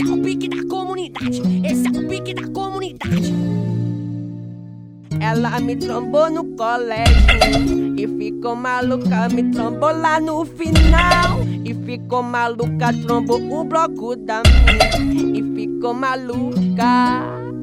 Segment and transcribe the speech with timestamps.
[0.00, 1.42] Esse é o pique da comunidade.
[1.62, 3.34] Esse é o pique da comunidade.
[5.20, 11.40] Ela me trombou no colégio e ficou maluca, me trombou lá no final.
[11.66, 15.38] E ficou maluca, trombou o bloco da minha.
[15.38, 16.82] E ficou maluca.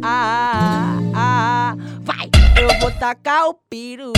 [0.03, 2.29] Ah, ah, vai,
[2.61, 4.13] eu vou tacar o piru.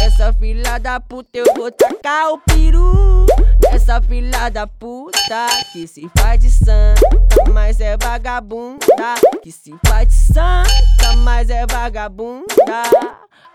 [0.00, 3.24] Nessa filha da puta, eu vou tacar o piru.
[3.70, 4.95] Nessa filha da puta
[5.72, 7.04] que se faz de santa,
[7.52, 9.14] mas é vagabunda.
[9.42, 12.82] Que se faz de santa, mas é vagabunda.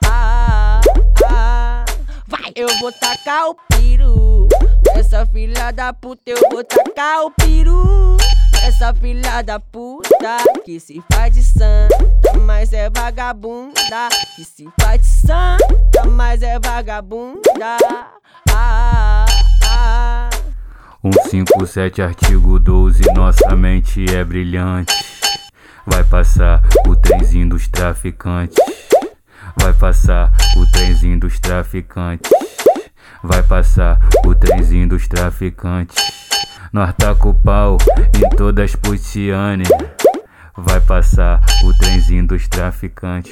[0.06, 0.82] Ah,
[1.26, 1.86] ah,
[2.28, 4.50] vai, eu vou tacar o piru.
[4.94, 8.18] Nessa filha da puta, eu vou tacar o piru.
[8.64, 14.10] Essa filha da puta que se faz de santa, mas é vagabunda.
[14.36, 17.78] Que se faz de santa, mas é vagabunda.
[17.90, 18.12] Ah,
[18.54, 19.11] ah.
[21.32, 24.94] 157 artigo 12, nossa mente é brilhante.
[25.86, 28.58] Vai passar o trenzinho dos traficantes.
[29.56, 32.30] Vai passar o trenzinho dos traficantes.
[33.24, 35.96] Vai passar o trenzinho dos traficantes.
[36.74, 37.78] Nós tá com pau
[38.14, 39.64] em todas putiane.
[40.58, 42.01] Vai passar o trenzinho
[42.32, 43.32] dos traficantes.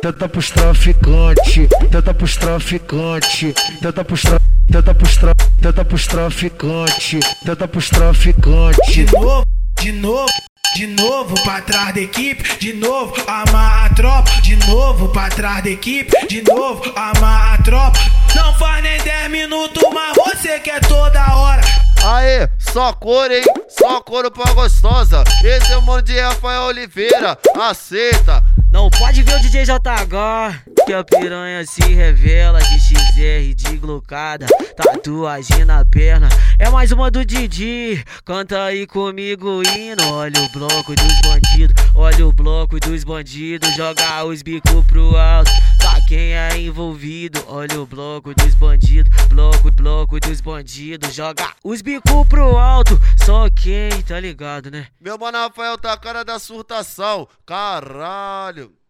[0.00, 4.38] Tenta pros traficantes, tenta pros traficantes, tenta pros tra...
[4.70, 5.32] Tenta pros tra...
[5.60, 8.94] Tenta pros traficantes, tenta pros traficantes.
[8.94, 9.42] De novo,
[9.80, 10.32] de novo.
[10.76, 15.64] De novo pra trás da equipe, de novo amar a tropa, de novo pra trás
[15.64, 17.98] da equipe, de novo amar a tropa.
[18.34, 21.62] Não faz nem 10 minutos, mas você quer toda hora.
[22.04, 23.42] Aê, só cor, hein?
[23.68, 25.24] Só couro pra gostosa.
[25.44, 27.36] Esse é o mano de Rafael Oliveira.
[27.54, 28.42] Aceita.
[28.70, 34.46] Não pode ver o DJ JH, que a piranha se revela de XR de glocada,
[34.76, 36.28] tatuagem na perna.
[36.60, 40.12] É mais uma do Didi, canta aí comigo hino.
[40.12, 45.50] Olha o bloco dos bandidos, olha o bloco dos bandidos, joga os bicos pro alto.
[45.80, 51.82] Tá quem é envolvido, olha o bloco dos bandidos, bloco, bloco dos bandidos, joga os
[51.82, 52.96] bicos pro alto.
[53.24, 54.86] Só quem tá ligado, né?
[55.00, 57.26] Meu mano Rafael tá a cara da surtação.
[57.44, 58.85] Caralho.